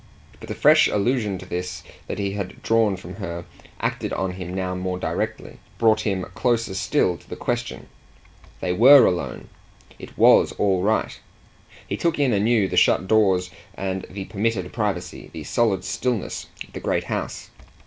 But 0.39 0.49
the 0.49 0.55
fresh 0.55 0.87
allusion 0.87 1.37
to 1.37 1.45
this 1.45 1.83
that 2.07 2.17
he 2.17 2.31
had 2.31 2.63
drawn 2.63 2.97
from 2.97 3.17
her 3.17 3.45
acted 3.79 4.11
on 4.13 4.31
him 4.31 4.51
now 4.51 4.73
more 4.73 4.97
directly, 4.97 5.59
brought 5.77 6.01
him 6.01 6.25
closer 6.33 6.73
still 6.73 7.17
to 7.17 7.29
the 7.29 7.35
question. 7.35 7.87
They 8.61 8.73
WERE 8.73 9.05
alone 9.05 9.49
it 9.99 10.17
WAS 10.17 10.53
all 10.53 10.81
right: 10.81 11.19
he 11.87 11.97
took 11.97 12.17
in 12.17 12.33
anew 12.33 12.67
the 12.67 12.77
shut 12.77 13.07
doors 13.07 13.51
and 13.75 14.07
the 14.09 14.25
permitted 14.25 14.73
privacy, 14.73 15.29
the 15.33 15.43
solid 15.43 15.83
stillness 15.83 16.47
of 16.65 16.73
the 16.73 16.79
great 16.79 17.03
house. 17.03 17.51